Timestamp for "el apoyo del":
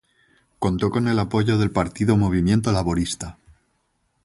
1.07-1.69